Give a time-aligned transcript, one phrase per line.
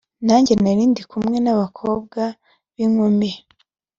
[0.27, 2.21] nanjye narindikumwe nabakobwa
[2.75, 3.29] binkumi